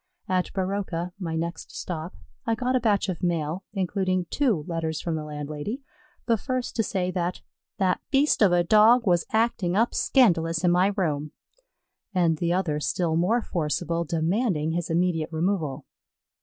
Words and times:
At 0.27 0.51
Baroka, 0.53 1.11
my 1.19 1.35
next 1.35 1.77
stop, 1.77 2.15
I 2.47 2.55
got 2.55 2.75
a 2.75 2.79
batch 2.79 3.07
of 3.07 3.21
mail 3.21 3.65
including 3.71 4.25
two 4.31 4.63
letters 4.67 4.99
from 4.99 5.13
the 5.13 5.23
landlady; 5.23 5.83
the 6.25 6.37
first 6.37 6.75
to 6.77 6.81
say 6.81 7.11
that 7.11 7.43
"that 7.77 8.01
beast 8.09 8.41
of 8.41 8.51
a 8.51 8.63
Dog 8.63 9.05
was 9.05 9.27
acting 9.31 9.75
up 9.75 9.93
scandalous 9.93 10.63
in 10.63 10.71
my 10.71 10.87
room," 10.97 11.33
and 12.15 12.39
the 12.39 12.51
other 12.51 12.79
still 12.79 13.15
more 13.15 13.43
forcible, 13.43 14.03
demanding 14.03 14.71
his 14.71 14.89
immediate 14.89 15.29
removal. 15.31 15.85